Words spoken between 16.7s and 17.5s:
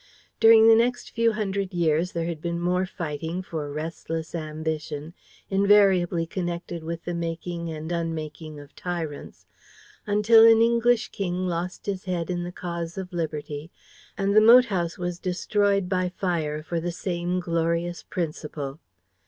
the same